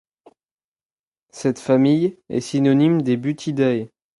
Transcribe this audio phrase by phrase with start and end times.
[1.29, 3.91] Cette famille est synonyme des Buthidae.